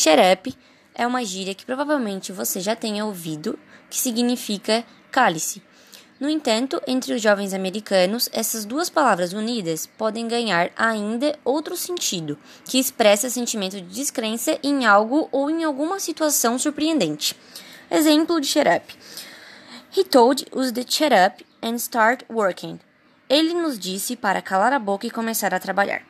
[0.00, 0.56] Xerepe
[0.94, 3.58] é uma gíria que provavelmente você já tenha ouvido,
[3.90, 5.62] que significa cálice.
[6.18, 12.38] No entanto, entre os jovens americanos, essas duas palavras unidas podem ganhar ainda outro sentido,
[12.64, 17.36] que expressa sentimento de descrença em algo ou em alguma situação surpreendente.
[17.90, 18.94] Exemplo de shut up.
[19.94, 22.80] He told us to shut up and start working.
[23.28, 26.02] Ele nos disse para calar a boca e começar a trabalhar.